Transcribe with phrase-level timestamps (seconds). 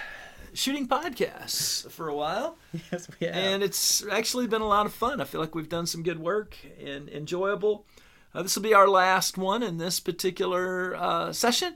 [0.54, 2.58] shooting podcasts for a while.
[2.92, 3.36] Yes, we have.
[3.36, 5.22] And it's actually been a lot of fun.
[5.22, 7.86] I feel like we've done some good work and enjoyable.
[8.34, 11.76] Uh, this will be our last one in this particular uh, session.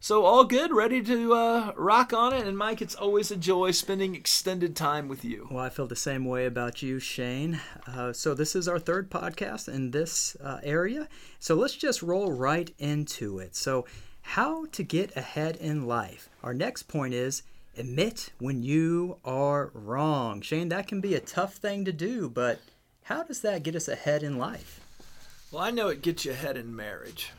[0.00, 2.44] So, all good, ready to uh, rock on it.
[2.44, 5.46] And, Mike, it's always a joy spending extended time with you.
[5.48, 7.60] Well, I feel the same way about you, Shane.
[7.86, 11.06] Uh, so, this is our third podcast in this uh, area.
[11.38, 13.54] So, let's just roll right into it.
[13.54, 13.86] So,
[14.22, 16.28] how to get ahead in life.
[16.42, 17.44] Our next point is
[17.76, 20.40] admit when you are wrong.
[20.40, 22.60] Shane, that can be a tough thing to do, but
[23.04, 24.80] how does that get us ahead in life?
[25.50, 27.30] Well, I know it gets you ahead in marriage.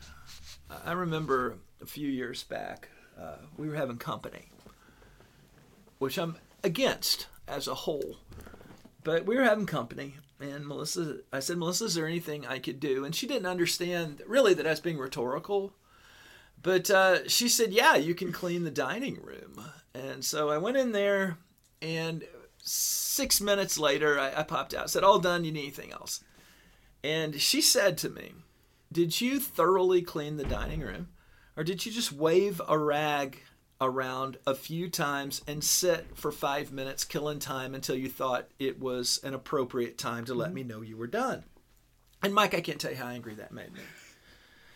[0.84, 2.88] I remember a few years back,
[3.20, 4.50] uh, we were having company,
[5.98, 8.16] which I'm against as a whole.
[9.02, 12.80] But we were having company, and Melissa, I said, Melissa, is there anything I could
[12.80, 13.04] do?
[13.04, 15.74] And she didn't understand really that I was being rhetorical.
[16.64, 19.62] But uh, she said, yeah, you can clean the dining room.
[19.94, 21.36] And so I went in there,
[21.82, 22.24] and
[22.58, 24.88] six minutes later, I, I popped out.
[24.88, 25.44] said, all done.
[25.44, 26.24] You need anything else?
[27.04, 28.32] And she said to me,
[28.90, 31.08] did you thoroughly clean the dining room?
[31.54, 33.42] Or did you just wave a rag
[33.78, 38.80] around a few times and sit for five minutes, killing time until you thought it
[38.80, 41.44] was an appropriate time to let me know you were done?
[42.22, 43.80] And Mike, I can't tell you how angry that made me.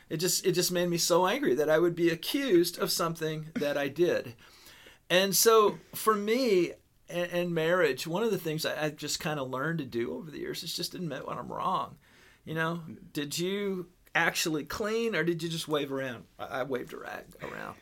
[0.09, 3.47] It just it just made me so angry that I would be accused of something
[3.55, 4.35] that I did.
[5.11, 6.73] And so for me
[7.09, 10.15] and, and marriage, one of the things I, I've just kind of learned to do
[10.15, 11.97] over the years is just admit when I'm wrong.
[12.45, 12.81] You know,
[13.13, 16.25] did you actually clean or did you just wave around?
[16.39, 17.77] I, I waved a rag around.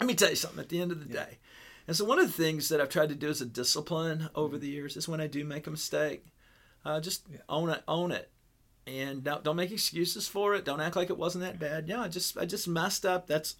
[0.00, 1.38] Let me tell you something at the end of the day.
[1.86, 4.56] And so, one of the things that I've tried to do as a discipline over
[4.56, 6.24] the years is when I do make a mistake,
[6.84, 8.30] uh, just own it, own it,
[8.86, 10.64] and don't, don't make excuses for it.
[10.64, 11.88] Don't act like it wasn't that bad.
[11.88, 13.26] Yeah, I just I just messed up.
[13.26, 13.56] That's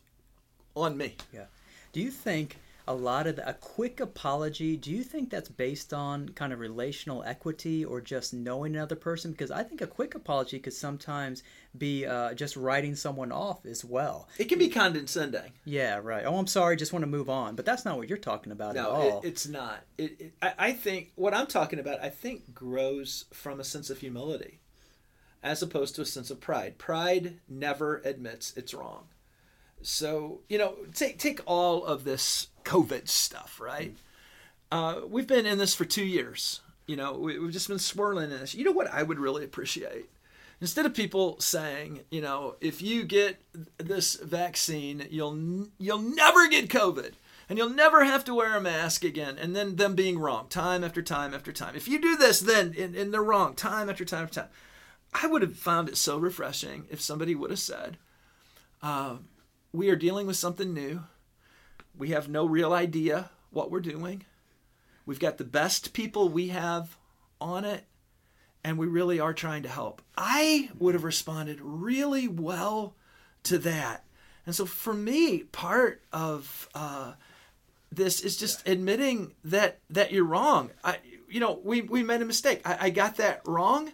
[0.75, 1.16] on me.
[1.32, 1.47] Yeah.
[1.92, 5.92] Do you think a lot of the, a quick apology, do you think that's based
[5.92, 9.32] on kind of relational equity or just knowing another person?
[9.32, 11.42] Because I think a quick apology could sometimes
[11.76, 14.28] be uh, just writing someone off as well.
[14.38, 15.53] It can be condescending.
[15.64, 16.25] Yeah, right.
[16.26, 17.54] Oh, I'm sorry, just want to move on.
[17.54, 19.20] But that's not what you're talking about at all.
[19.20, 19.80] it, it's not.
[19.98, 23.91] It, it, I, I think what I'm talking about, I think, grows from a sense
[23.91, 24.59] of humility,
[25.43, 26.78] as opposed to a sense of pride.
[26.78, 29.05] Pride never admits it's wrong.
[29.83, 33.97] So you know, take take all of this COVID stuff, right?
[34.71, 36.61] Uh, we've been in this for two years.
[36.87, 38.55] You know, we, we've just been swirling in this.
[38.55, 40.11] You know what I would really appreciate?
[40.61, 43.41] Instead of people saying, you know, if you get
[43.78, 47.12] this vaccine, you'll you'll never get COVID
[47.49, 50.84] and you'll never have to wear a mask again, and then them being wrong time
[50.84, 51.75] after time after time.
[51.75, 54.51] If you do this, then and, and they're wrong time after time after time.
[55.12, 57.98] I would have found it so refreshing if somebody would have said,
[58.82, 59.16] uh,
[59.72, 61.04] "We are dealing with something new.
[61.97, 64.25] We have no real idea what we're doing.
[65.06, 66.97] We've got the best people we have
[67.41, 67.87] on it,
[68.62, 72.94] and we really are trying to help." I would have responded really well
[73.44, 74.04] to that.
[74.47, 77.15] And so for me, part of uh,
[77.92, 80.71] this is just admitting that that you're wrong.
[80.84, 80.98] I,
[81.28, 82.62] you know, we we made a mistake.
[82.65, 83.92] I, I got that wrong,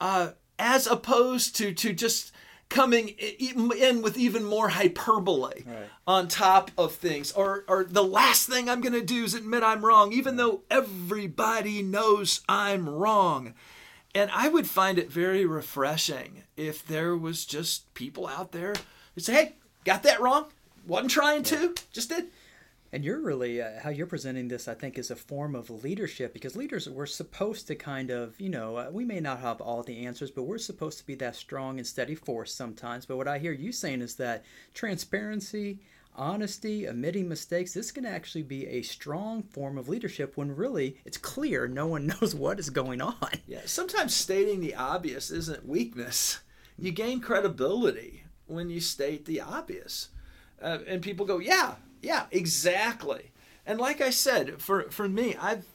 [0.00, 2.32] uh, as opposed to to just
[2.70, 5.88] coming in with even more hyperbole Right.
[6.06, 7.30] on top of things.
[7.32, 10.62] Or or the last thing I'm going to do is admit I'm wrong, even though
[10.70, 13.54] everybody knows I'm wrong.
[14.14, 18.74] And I would find it very refreshing if there was just people out there
[19.14, 19.52] who say, "Hey,
[19.84, 20.46] got that wrong.
[20.86, 22.28] Wasn't trying to, just did."
[22.94, 26.32] And you're really uh, how you're presenting this, I think, is a form of leadership
[26.32, 29.82] because leaders we're supposed to kind of, you know, uh, we may not have all
[29.82, 33.04] the answers, but we're supposed to be that strong and steady force sometimes.
[33.04, 34.44] But what I hear you saying is that
[34.74, 35.80] transparency,
[36.14, 41.18] honesty, admitting mistakes, this can actually be a strong form of leadership when really it's
[41.18, 43.28] clear no one knows what is going on.
[43.48, 46.42] Yeah, sometimes stating the obvious isn't weakness.
[46.78, 50.10] You gain credibility when you state the obvious.
[50.62, 51.74] Uh, and people go, "Yeah,
[52.04, 53.32] yeah, exactly."
[53.66, 55.66] And like I said, for for me, I've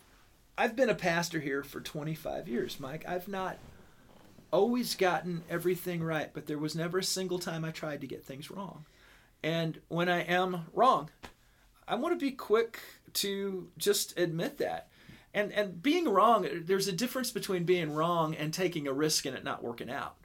[0.57, 3.05] I've been a pastor here for 25 years, Mike.
[3.07, 3.57] I've not
[4.51, 8.25] always gotten everything right, but there was never a single time I tried to get
[8.25, 8.85] things wrong.
[9.43, 11.09] And when I am wrong,
[11.87, 12.79] I want to be quick
[13.13, 14.89] to just admit that.
[15.33, 19.37] And and being wrong, there's a difference between being wrong and taking a risk and
[19.37, 20.15] it not working out.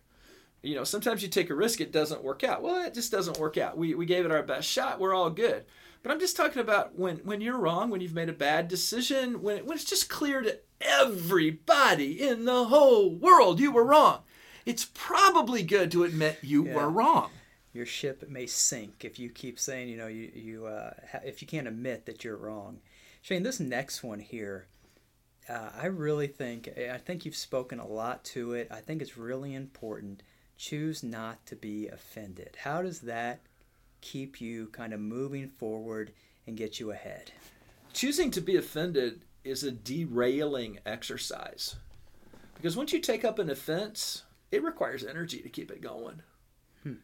[0.62, 2.62] You know, sometimes you take a risk, it doesn't work out.
[2.62, 3.76] Well, it just doesn't work out.
[3.76, 5.64] We, we gave it our best shot, we're all good.
[6.04, 9.42] But I'm just talking about when, when you're wrong, when you've made a bad decision,
[9.42, 14.20] when, it, when it's just clear to everybody in the whole world you were wrong.
[14.64, 16.74] It's probably good to admit you yeah.
[16.74, 17.30] were wrong
[17.74, 20.92] your ship may sink if you keep saying, you know, you, you uh,
[21.24, 22.78] if you can't admit that you're wrong.
[23.20, 24.68] Shane, this next one here,
[25.48, 28.68] uh, I really think I think you've spoken a lot to it.
[28.70, 30.22] I think it's really important.
[30.56, 32.56] Choose not to be offended.
[32.60, 33.40] How does that
[34.04, 36.12] keep you kind of moving forward
[36.46, 37.32] and get you ahead?
[37.92, 41.76] Choosing to be offended is a derailing exercise.
[42.54, 44.22] Because once you take up an offense,
[44.52, 46.22] it requires energy to keep it going
[46.82, 46.94] hmm.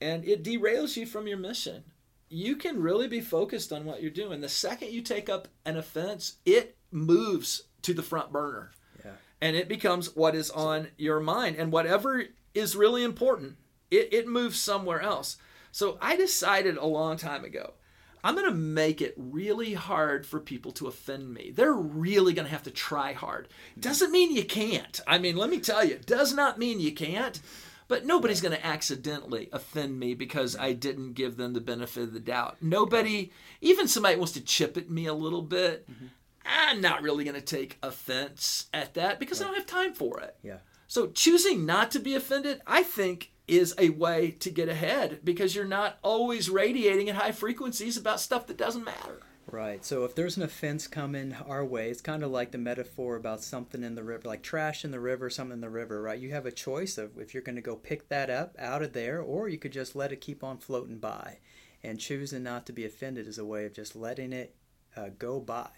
[0.00, 1.84] and it derails you from your mission.
[2.28, 4.40] You can really be focused on what you're doing.
[4.40, 8.70] The second you take up an offense, it moves to the front burner.
[9.04, 9.12] Yeah.
[9.40, 11.56] And it becomes what is on your mind.
[11.56, 12.24] And whatever
[12.54, 13.56] is really important,
[13.90, 15.38] it, it moves somewhere else.
[15.72, 17.74] So I decided a long time ago
[18.22, 21.52] I'm going to make it really hard for people to offend me.
[21.54, 23.48] They're really going to have to try hard.
[23.78, 25.00] Doesn't mean you can't.
[25.06, 27.40] I mean, let me tell you, does not mean you can't.
[27.88, 32.12] But nobody's going to accidentally offend me because I didn't give them the benefit of
[32.12, 32.58] the doubt.
[32.60, 36.06] Nobody, even somebody wants to chip at me a little bit, mm-hmm.
[36.46, 39.46] I'm not really going to take offense at that because right.
[39.46, 40.36] I don't have time for it.
[40.40, 40.58] Yeah.
[40.86, 45.54] So choosing not to be offended, I think, is a way to get ahead because
[45.54, 49.20] you're not always radiating at high frequencies about stuff that doesn't matter.
[49.50, 49.84] Right.
[49.84, 53.42] So if there's an offense coming our way, it's kind of like the metaphor about
[53.42, 56.20] something in the river, like trash in the river, something in the river, right?
[56.20, 58.92] You have a choice of if you're going to go pick that up out of
[58.92, 61.38] there, or you could just let it keep on floating by.
[61.82, 64.54] And choosing not to be offended is a way of just letting it
[64.96, 65.70] uh, go by.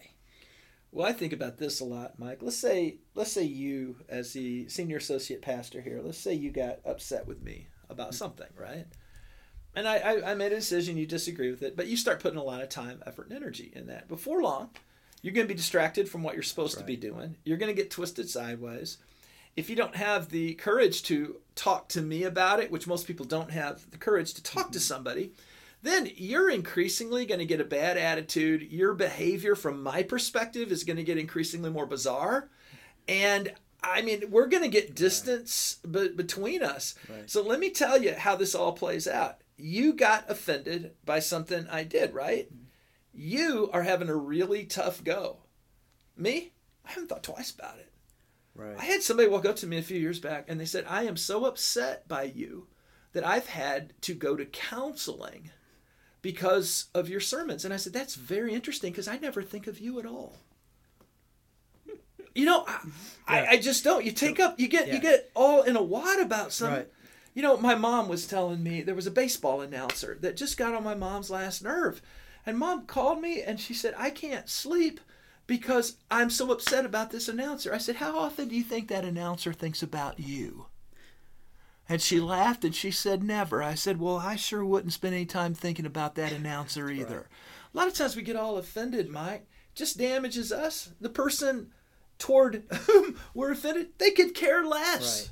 [0.93, 2.39] Well, I think about this a lot, Mike.
[2.43, 6.81] Let's say, let's say you, as the senior associate pastor here, let's say you got
[6.85, 8.17] upset with me about mm-hmm.
[8.17, 8.87] something, right?
[9.75, 12.39] and I, I, I, made a decision you disagree with it but you start putting
[12.39, 14.71] a lot of time effort and energy in that before long
[15.23, 16.83] you're going to be distracted from what you're supposed right.
[16.83, 18.99] to be doing you're going to get twisted sideways
[19.57, 23.27] if you don't have the courage to talk to me about it which most people
[23.27, 24.73] don't have the courage to talk mm-hmm.
[24.73, 25.33] to somebody
[25.83, 30.85] then you're increasingly going to get a bad attitude your behavior from my perspective is
[30.85, 32.49] going to get increasingly more bizarre
[33.09, 33.53] and
[33.85, 35.93] I mean, we're going to get distance right.
[35.93, 36.95] be- between us.
[37.11, 37.29] Right.
[37.29, 41.67] So let me tell you how this all plays out you got offended by something
[41.71, 42.47] I did, right?
[42.47, 42.65] Mm-hmm.
[43.15, 45.39] You are having a really tough go.
[46.17, 46.53] Me,
[46.85, 47.93] I haven't thought twice about it.
[48.55, 48.77] Right.
[48.79, 51.05] I had somebody walk up to me a few years back and they said, I
[51.05, 52.67] am so upset by you
[53.13, 55.51] that I've had to go to counseling
[56.23, 57.65] because of your sermons.
[57.65, 60.39] And I said, That's very interesting because I never think of you at all.
[62.35, 62.91] You know, I, yeah.
[63.27, 64.07] I, I, just don't.
[64.07, 64.95] You take up, you get, yeah.
[64.95, 66.79] you get all in a wad about something.
[66.79, 66.93] Right.
[67.35, 70.75] You know, my mom was telling me there was a baseball announcer that just got
[70.75, 72.01] on my mom's last nerve.
[72.45, 75.01] And mom called me and she said, I can't sleep
[75.47, 77.75] because I'm so upset about this announcer.
[77.75, 80.67] I said, How often do you think that announcer thinks about you?
[81.89, 83.63] And she laughed and she said, Never.
[83.63, 87.17] I said, Well, I sure wouldn't spend any time thinking about that announcer either.
[87.17, 87.75] Right.
[87.75, 89.47] A lot of times we get all offended, Mike.
[89.75, 90.91] Just damages us.
[91.01, 91.73] The person
[92.19, 95.23] toward whom we're offended, they could care less.
[95.23, 95.31] Right.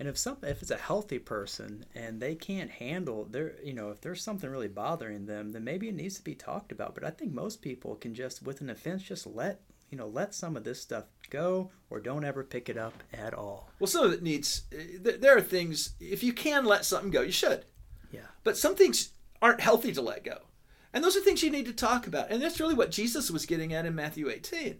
[0.00, 3.90] And if some if it's a healthy person and they can't handle their you know
[3.90, 6.94] if there's something really bothering them, then maybe it needs to be talked about.
[6.94, 10.34] But I think most people can just with an offense just let you know let
[10.34, 13.70] some of this stuff go or don't ever pick it up at all.
[13.78, 14.62] Well, some of it needs.
[14.72, 17.64] Eh, there are things if you can let something go, you should.
[18.10, 18.20] Yeah.
[18.44, 20.38] But some things aren't healthy to let go,
[20.92, 22.30] and those are things you need to talk about.
[22.30, 24.78] And that's really what Jesus was getting at in Matthew 18.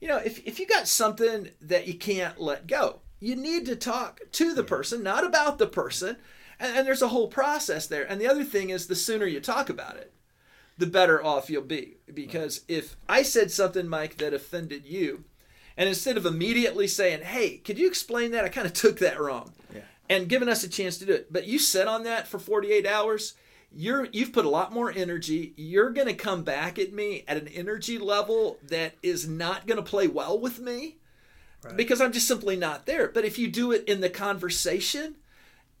[0.00, 3.76] You know, if if you got something that you can't let go, you need to
[3.76, 6.16] talk to the person, not about the person.
[6.60, 8.04] And, and, there's a whole process there.
[8.04, 10.12] And the other thing is, the sooner you talk about it,
[10.78, 11.96] the better off you'll be.
[12.12, 15.24] Because if I said something, Mike, that offended you,
[15.76, 18.44] and instead of immediately saying, hey, could you explain that?
[18.44, 19.52] I kind of took that wrong.
[19.72, 19.82] Yeah.
[20.08, 21.32] And giving us a chance to do it.
[21.32, 23.34] But you sit on that for 48 hours,
[23.70, 25.52] you're you've put a lot more energy.
[25.56, 29.76] You're going to come back at me at an energy level that is not going
[29.76, 30.96] to play well with me
[31.62, 31.76] right.
[31.76, 33.08] because I'm just simply not there.
[33.08, 35.16] But if you do it in the conversation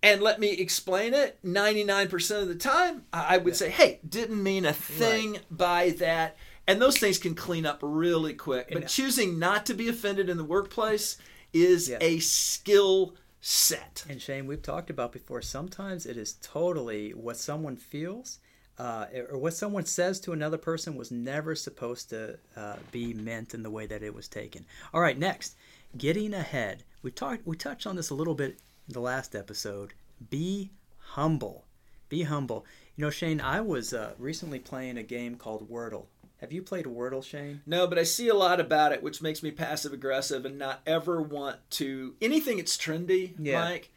[0.02, 3.58] and let me explain it, 99% of the time, I would yeah.
[3.58, 5.42] say, hey, didn't mean a thing right.
[5.50, 6.36] by that.
[6.66, 8.68] And those things can clean up really quick.
[8.70, 11.16] But choosing not to be offended in the workplace
[11.52, 11.98] is yeah.
[12.00, 14.04] a skill set.
[14.08, 18.38] And Shane, we've talked about before, sometimes it is totally what someone feels
[18.78, 23.54] uh, or what someone says to another person was never supposed to uh, be meant
[23.54, 24.64] in the way that it was taken.
[24.94, 25.56] All right, next,
[25.96, 26.84] getting ahead.
[27.02, 29.94] We talked, we touched on this a little bit the last episode.
[30.30, 31.64] Be humble.
[32.08, 32.64] Be humble.
[32.96, 36.06] You know, Shane, I was uh, recently playing a game called Wordle.
[36.40, 37.62] Have you played Wordle, Shane?
[37.66, 40.80] No, but I see a lot about it, which makes me passive aggressive and not
[40.86, 43.64] ever want to anything that's trendy, yeah.
[43.64, 43.90] Mike.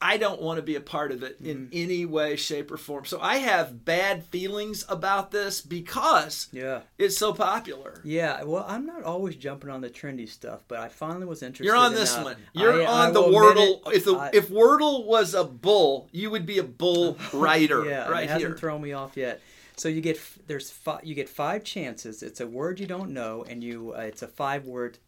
[0.00, 1.68] I don't want to be a part of it in mm-hmm.
[1.72, 3.06] any way, shape, or form.
[3.06, 6.80] So I have bad feelings about this because yeah.
[6.98, 8.02] it's so popular.
[8.04, 11.64] Yeah, well, I'm not always jumping on the trendy stuff, but I finally was interested.
[11.64, 12.36] You're on this one.
[12.52, 13.80] You're I, on I the Wordle.
[13.92, 17.84] If the I, if Wordle was a bull, you would be a bull rider.
[17.88, 18.56] yeah, right it hasn't here.
[18.58, 19.40] thrown me off yet.
[19.76, 22.22] So you get there's five, you get five chances.
[22.22, 24.98] It's a word you don't know, and you uh, it's a five word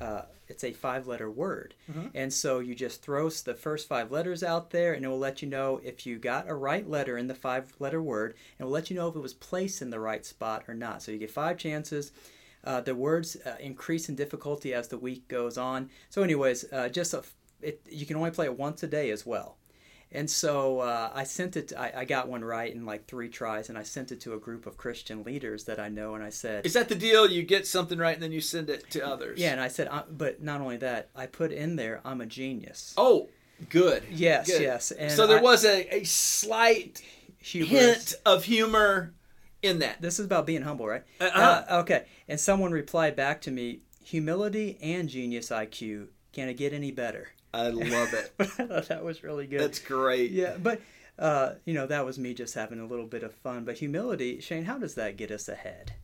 [0.00, 1.74] uh, it's a five letter word.
[1.90, 2.08] Mm-hmm.
[2.14, 5.42] And so you just throw the first five letters out there and it will let
[5.42, 8.64] you know if you got a right letter in the five letter word and it
[8.64, 11.02] will let you know if it was placed in the right spot or not.
[11.02, 12.12] So you get five chances.
[12.62, 15.90] Uh, the words uh, increase in difficulty as the week goes on.
[16.08, 17.22] So, anyways, uh, just a,
[17.60, 19.58] it, you can only play it once a day as well.
[20.14, 21.72] And so uh, I sent it.
[21.76, 24.38] I, I, got one right in like three tries, and I sent it to a
[24.38, 26.14] group of Christian leaders that I know.
[26.14, 27.28] And I said, "Is that the deal?
[27.28, 29.90] You get something right, and then you send it to others." Yeah, and I said,
[30.08, 33.28] but not only that, I put in there, "I'm a genius." Oh,
[33.70, 34.04] good.
[34.08, 34.62] Yes, good.
[34.62, 34.92] yes.
[34.92, 37.02] And so there I, was a, a slight
[37.40, 37.72] humorous.
[37.72, 39.14] hint of humor
[39.62, 40.00] in that.
[40.00, 41.02] This is about being humble, right?
[41.20, 41.64] Uh-huh.
[41.68, 42.04] Uh, okay.
[42.28, 46.06] And someone replied back to me, "Humility and genius IQ.
[46.32, 48.32] Can it get any better?" I love it.
[48.38, 49.60] I thought that was really good.
[49.60, 50.32] That's great.
[50.32, 50.80] Yeah, but
[51.18, 53.64] uh, you know that was me just having a little bit of fun.
[53.64, 55.94] But humility, Shane, how does that get us ahead?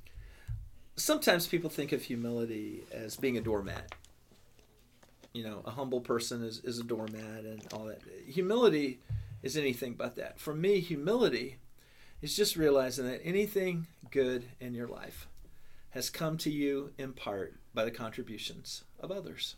[0.96, 3.94] Sometimes people think of humility as being a doormat.
[5.32, 8.02] You know, a humble person is, is a doormat and all that.
[8.26, 9.00] Humility
[9.42, 10.38] is anything but that.
[10.38, 11.56] For me, humility
[12.20, 15.28] is just realizing that anything good in your life
[15.90, 19.56] has come to you in part by the contributions of others.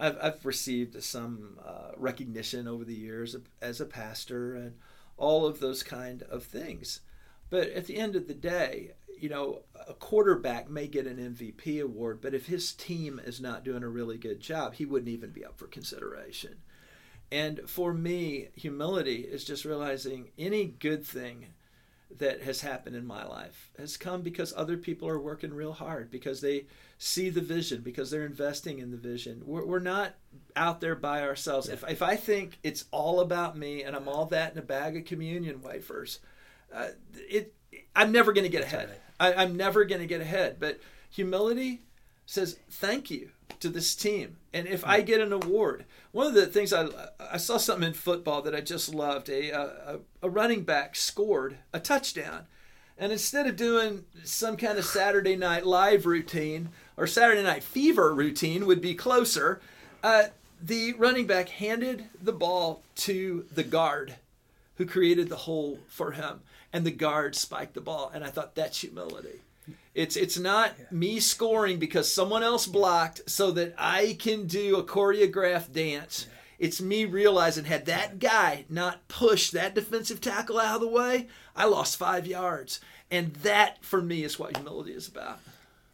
[0.00, 4.74] I've, I've received some uh, recognition over the years as a pastor and
[5.16, 7.00] all of those kind of things.
[7.50, 11.82] But at the end of the day, you know, a quarterback may get an MVP
[11.82, 15.30] award, but if his team is not doing a really good job, he wouldn't even
[15.30, 16.56] be up for consideration.
[17.30, 21.48] And for me, humility is just realizing any good thing
[22.18, 26.10] that has happened in my life has come because other people are working real hard
[26.10, 26.66] because they
[26.98, 30.14] see the vision because they're investing in the vision we're, we're not
[30.56, 31.74] out there by ourselves yeah.
[31.74, 34.96] if, if i think it's all about me and i'm all that in a bag
[34.96, 36.18] of communion wafers
[36.74, 37.54] uh, it
[37.94, 39.36] i'm never going to get ahead right.
[39.36, 41.82] I, i'm never going to get ahead but humility
[42.26, 44.36] says thank you to this team.
[44.52, 46.88] And if I get an award, one of the things I
[47.18, 49.28] I saw something in football that I just loved.
[49.28, 52.46] A a, a running back scored a touchdown,
[52.98, 58.14] and instead of doing some kind of Saturday Night Live routine or Saturday Night Fever
[58.14, 59.60] routine would be closer,
[60.02, 60.24] uh,
[60.60, 64.16] the running back handed the ball to the guard,
[64.76, 66.40] who created the hole for him,
[66.72, 68.10] and the guard spiked the ball.
[68.12, 69.40] And I thought that's humility
[69.94, 70.84] it's it's not yeah.
[70.90, 76.26] me scoring because someone else blocked so that I can do a choreographed dance.
[76.28, 76.36] Yeah.
[76.60, 81.28] It's me realizing had that guy not pushed that defensive tackle out of the way,
[81.56, 82.80] I lost five yards.
[83.10, 85.40] And that for me is what humility is about.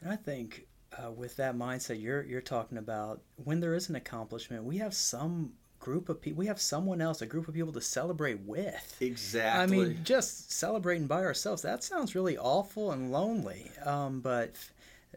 [0.00, 3.96] And I think uh, with that mindset you're you're talking about, when there is an
[3.96, 5.52] accomplishment, we have some
[5.86, 8.96] group of people we have someone else a group of people to celebrate with.
[9.00, 14.56] Exactly i mean just celebrating by ourselves that sounds really awful and lonely um, but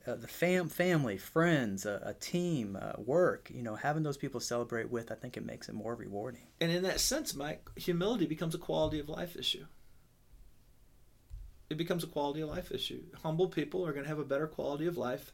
[0.05, 4.39] uh, the fam family friends a, a team uh, work you know having those people
[4.39, 6.45] celebrate with i think it makes it more rewarding.
[6.61, 9.65] And in that sense mike humility becomes a quality of life issue.
[11.71, 13.01] It becomes a quality of life issue.
[13.23, 15.31] Humble people are going to have a better quality of life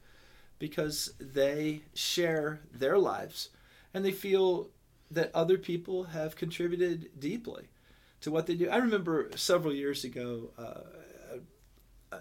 [0.60, 3.50] because they share their lives
[3.94, 4.70] and they feel
[5.12, 7.70] that other people have contributed deeply
[8.22, 8.70] to what they do.
[8.70, 10.82] I remember several years ago, uh,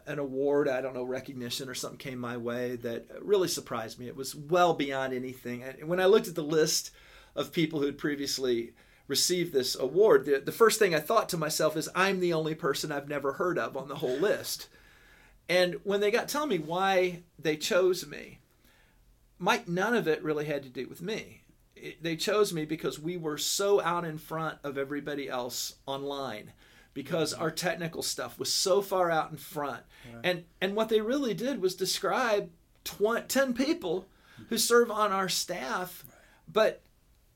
[0.07, 4.07] an award, I don't know, recognition or something came my way that really surprised me.
[4.07, 5.62] It was well beyond anything.
[5.62, 6.91] And when I looked at the list
[7.35, 8.73] of people who had previously
[9.07, 12.55] received this award, the, the first thing I thought to myself is, I'm the only
[12.55, 14.69] person I've never heard of on the whole list.
[15.49, 18.41] And when they got telling me why they chose me,
[19.38, 21.44] Mike, none of it really had to do with me
[22.00, 26.52] they chose me because we were so out in front of everybody else online
[26.93, 27.43] because mm-hmm.
[27.43, 30.21] our technical stuff was so far out in front right.
[30.25, 32.50] and and what they really did was describe
[32.85, 34.57] 20, 10 people who mm-hmm.
[34.57, 36.14] serve on our staff right.
[36.52, 36.81] but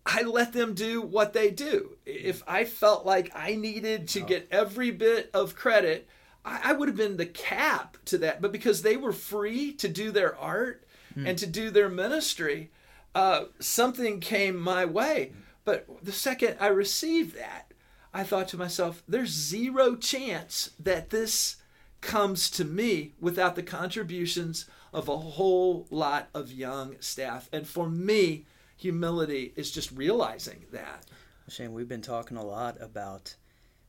[0.07, 1.97] I let them do what they do.
[2.07, 2.29] Mm-hmm.
[2.29, 4.25] If I felt like I needed to oh.
[4.25, 6.09] get every bit of credit,
[6.45, 8.41] I, I would have been the cap to that.
[8.41, 11.29] But because they were free to do their art mm.
[11.29, 12.71] and to do their ministry,
[13.15, 15.33] uh, something came my way.
[15.65, 17.73] But the second I received that,
[18.15, 21.57] I thought to myself, there's zero chance that this
[22.01, 27.49] comes to me without the contributions of a whole lot of young staff.
[27.53, 28.47] And for me,
[28.77, 31.05] humility is just realizing that.
[31.49, 33.35] Shane, we've been talking a lot about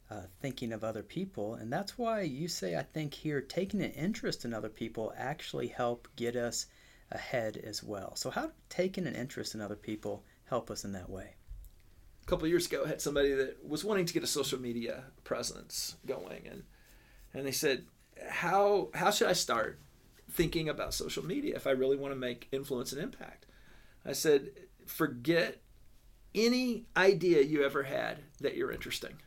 [0.10, 3.92] uh, thinking of other people, and that's why you say, I think here, taking an
[3.92, 6.66] interest in other people actually help get us
[7.12, 8.16] ahead as well.
[8.16, 11.36] So, how taking an interest in other people help us in that way?
[12.24, 15.06] A couple years ago, I had somebody that was wanting to get a social media
[15.24, 16.64] presence going, and
[17.34, 17.86] and they said,
[18.30, 19.80] "How how should I start
[20.32, 23.46] thinking about social media if I really want to make influence and impact?"
[24.06, 24.52] I said,
[24.86, 25.62] "Forget
[26.36, 29.18] any idea you ever had that you're interesting."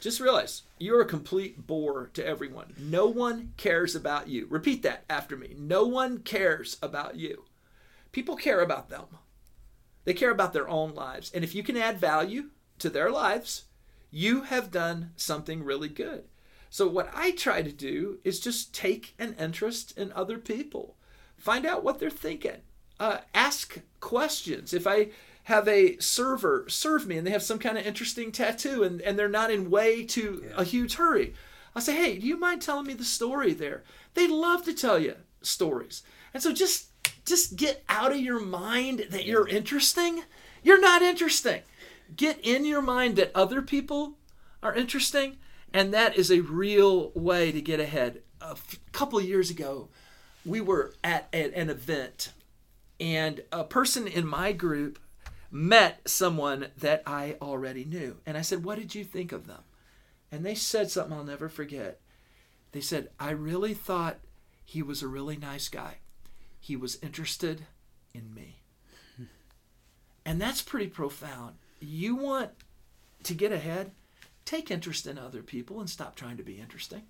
[0.00, 2.72] Just realize you're a complete bore to everyone.
[2.78, 4.46] No one cares about you.
[4.48, 5.54] Repeat that after me.
[5.58, 7.44] No one cares about you.
[8.12, 9.06] People care about them.
[10.04, 11.30] They care about their own lives.
[11.32, 13.64] And if you can add value to their lives,
[14.10, 16.24] you have done something really good.
[16.70, 20.96] So, what I try to do is just take an interest in other people,
[21.36, 22.62] find out what they're thinking,
[22.98, 24.72] uh, ask questions.
[24.72, 25.08] If I
[25.44, 29.18] have a server serve me and they have some kind of interesting tattoo and, and
[29.18, 30.52] they're not in way to yeah.
[30.56, 31.34] a huge hurry.
[31.74, 33.84] I'll say, hey, do you mind telling me the story there?
[34.14, 36.02] They love to tell you stories.
[36.34, 36.86] And so just
[37.24, 40.22] just get out of your mind that you're interesting.
[40.62, 41.62] You're not interesting.
[42.16, 44.18] Get in your mind that other people
[44.62, 45.36] are interesting,
[45.72, 48.22] and that is a real way to get ahead.
[48.40, 49.88] A f- couple of years ago,
[50.44, 52.32] we were at an event,
[52.98, 54.98] and a person in my group
[55.50, 58.18] met someone that I already knew.
[58.26, 59.62] And I said, What did you think of them?
[60.32, 62.00] And they said something I'll never forget.
[62.72, 64.18] They said, I really thought
[64.64, 65.96] he was a really nice guy.
[66.60, 67.66] He was interested
[68.14, 68.60] in me.
[70.24, 71.56] And that's pretty profound.
[71.80, 72.50] You want
[73.24, 73.90] to get ahead?
[74.44, 77.02] Take interest in other people and stop trying to be interesting.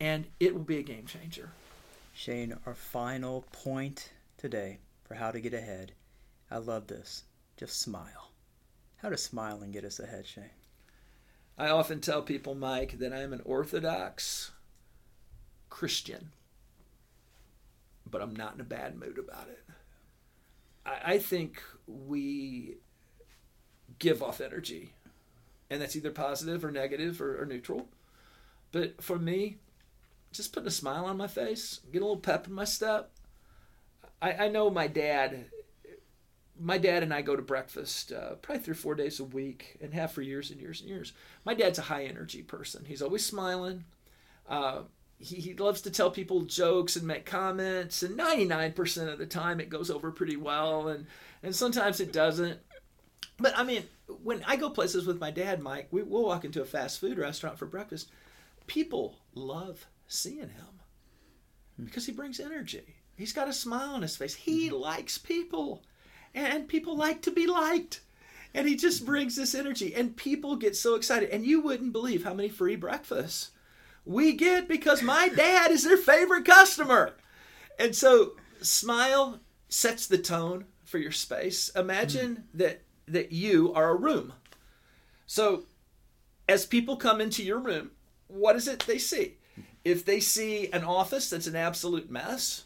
[0.00, 1.52] And it will be a game changer.
[2.12, 5.92] Shane, our final point today for how to get ahead.
[6.50, 7.24] I love this
[7.60, 8.32] just smile.
[8.96, 10.44] How does smiling get us ahead, Shane?
[11.58, 14.52] I often tell people, Mike, that I'm an Orthodox
[15.68, 16.30] Christian,
[18.10, 19.62] but I'm not in a bad mood about it.
[20.86, 22.78] I, I think we
[23.98, 24.94] give off energy,
[25.68, 27.88] and that's either positive or negative or, or neutral.
[28.72, 29.58] But for me,
[30.32, 33.10] just putting a smile on my face, get a little pep in my step.
[34.22, 35.50] I, I know my dad
[36.60, 39.78] my dad and I go to breakfast uh, probably three or four days a week
[39.80, 41.12] and have for years and years and years.
[41.44, 42.84] My dad's a high energy person.
[42.84, 43.84] He's always smiling.
[44.48, 44.82] Uh,
[45.18, 49.60] he, he loves to tell people jokes and make comments, and 99% of the time
[49.60, 51.06] it goes over pretty well, and,
[51.42, 52.58] and sometimes it doesn't.
[53.38, 53.84] But I mean,
[54.22, 57.18] when I go places with my dad, Mike, we, we'll walk into a fast food
[57.18, 58.10] restaurant for breakfast.
[58.66, 60.80] People love seeing him
[61.82, 62.96] because he brings energy.
[63.16, 64.34] He's got a smile on his face.
[64.34, 64.76] He mm-hmm.
[64.76, 65.82] likes people
[66.34, 68.00] and people like to be liked.
[68.52, 71.30] And he just brings this energy, and people get so excited.
[71.30, 73.50] And you wouldn't believe how many free breakfasts
[74.04, 77.14] we get because my dad is their favorite customer.
[77.78, 81.70] And so, smile sets the tone for your space.
[81.76, 82.42] Imagine mm.
[82.54, 84.32] that that you are a room.
[85.26, 85.64] So,
[86.48, 87.92] as people come into your room,
[88.26, 89.36] what is it they see?
[89.84, 92.64] If they see an office that's an absolute mess,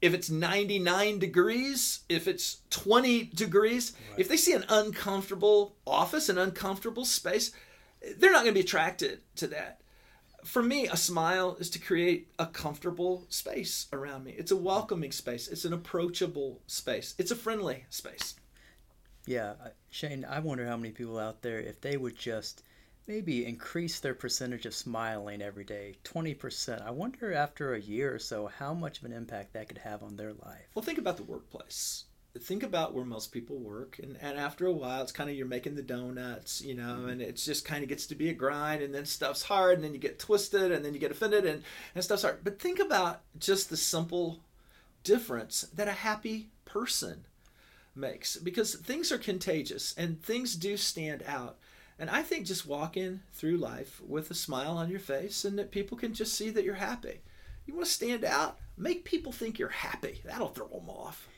[0.00, 4.20] if it's 99 degrees, if it's 20 degrees, right.
[4.20, 7.52] if they see an uncomfortable office, an uncomfortable space,
[8.16, 9.80] they're not going to be attracted to that.
[10.44, 14.34] For me, a smile is to create a comfortable space around me.
[14.38, 18.36] It's a welcoming space, it's an approachable space, it's a friendly space.
[19.26, 19.52] Yeah,
[19.90, 22.62] Shane, I wonder how many people out there, if they would just
[23.10, 26.86] maybe increase their percentage of smiling every day 20%.
[26.86, 30.04] I wonder after a year or so how much of an impact that could have
[30.04, 30.68] on their life.
[30.74, 32.04] Well, think about the workplace.
[32.38, 35.48] Think about where most people work, and, and after a while, it's kind of you're
[35.48, 37.08] making the donuts, you know, mm-hmm.
[37.08, 39.82] and it just kind of gets to be a grind, and then stuff's hard, and
[39.82, 41.64] then you get twisted, and then you get offended, and,
[41.96, 42.44] and stuff's hard.
[42.44, 44.38] But think about just the simple
[45.02, 47.24] difference that a happy person
[47.96, 51.58] makes because things are contagious and things do stand out
[52.00, 55.70] and I think just walking through life with a smile on your face and that
[55.70, 57.20] people can just see that you're happy.
[57.66, 60.22] You want to stand out, make people think you're happy.
[60.24, 61.28] That'll throw them off.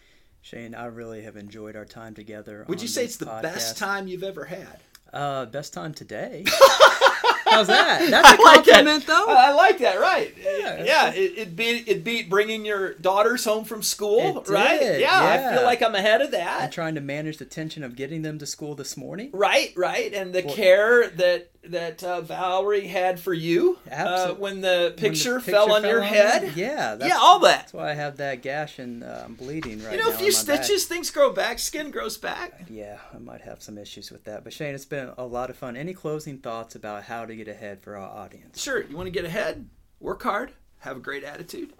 [0.40, 2.64] Shane, I really have enjoyed our time together.
[2.68, 3.42] Would you say it's the podcast.
[3.42, 4.78] best time you've ever had?
[5.12, 6.44] Uh, best time today.
[7.52, 8.06] How's that?
[8.10, 8.74] That's a like that.
[8.74, 9.26] compliment, though.
[9.28, 10.00] I like that.
[10.00, 10.34] Right?
[10.42, 10.84] Yeah.
[10.84, 11.12] Yeah.
[11.12, 14.44] It, it beat it beat bringing your daughters home from school.
[14.48, 14.80] Right?
[14.80, 16.30] did, Yeah, I feel like I'm ahead of
[16.64, 19.30] I'm trying to manage the tension of getting them to school this morning.
[19.32, 24.60] Right, right, and the Well- care that that uh, Valerie had for you uh, when
[24.60, 26.52] the picture, When the fell on your me, head.
[26.56, 27.60] Yeah, that's, yeah, all that.
[27.60, 29.90] that's why I have that gash and uh, I'm bleeding right now.
[29.92, 30.04] You now.
[30.08, 30.64] know, a few on my back.
[30.64, 32.64] stitches, things grow back, skin grows back.
[32.68, 34.42] Yeah, I might have some issues with that.
[34.42, 35.76] But Shane, it's been a lot of fun.
[35.76, 38.60] Any closing thoughts about how to get ahead for our audience?
[38.60, 39.68] Sure, you want to get ahead,
[40.00, 41.72] work hard, have a great attitude,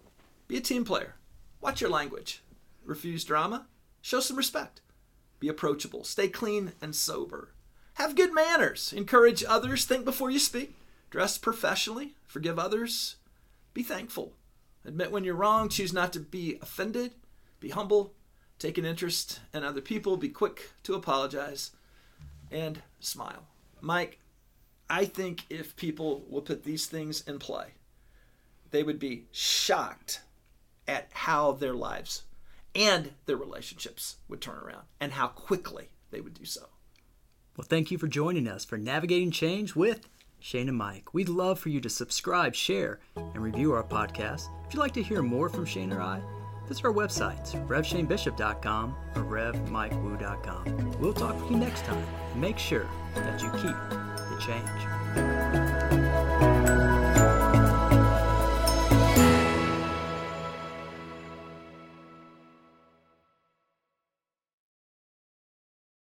[0.46, 1.16] be a team player,
[1.60, 2.42] watch your language,
[2.84, 3.66] refuse drama,
[4.00, 4.80] show some respect,
[5.40, 7.50] be approachable, stay clean and sober,
[7.94, 10.76] have good manners, encourage others, think before you speak,
[11.10, 13.16] dress professionally, forgive others,
[13.74, 14.32] be thankful,
[14.84, 17.12] admit when you're wrong, choose not to be offended,
[17.60, 18.14] be humble,
[18.58, 21.72] take an interest in other people, be quick to apologize,
[22.50, 23.46] and smile.
[23.80, 24.18] Mike,
[24.88, 27.68] I think if people will put these things in play,
[28.70, 30.22] they would be shocked
[30.88, 32.24] at how their lives
[32.74, 36.68] and their relationships would turn around and how quickly they would do so.
[37.56, 40.08] Well, thank you for joining us for Navigating Change with
[40.40, 41.12] Shane and Mike.
[41.12, 44.48] We'd love for you to subscribe, share, and review our podcast.
[44.66, 46.20] If you'd like to hear more from Shane or I,
[46.66, 50.98] visit our websites, revshanebishop.com or RevMikeWoo.com.
[50.98, 55.61] We'll talk to you next time make sure that you keep the change.